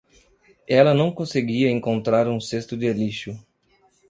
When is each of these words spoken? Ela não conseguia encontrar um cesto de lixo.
Ela 0.67 0.95
não 0.95 1.11
conseguia 1.11 1.69
encontrar 1.69 2.27
um 2.27 2.39
cesto 2.41 2.75
de 2.75 2.91
lixo. 2.91 3.37